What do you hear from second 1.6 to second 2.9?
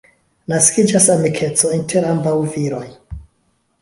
inter ambaŭ viroj.